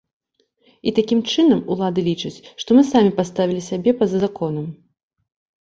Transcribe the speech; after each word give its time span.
І 0.91 0.93
такім 0.99 1.19
чынам, 1.33 1.59
улады 1.75 2.01
лічаць, 2.09 2.33
што 2.63 2.69
мы 2.79 2.83
самі 2.93 3.13
паставілі 3.21 3.61
сябе 3.69 3.97
па-за 4.01 4.17
законам. 4.25 4.65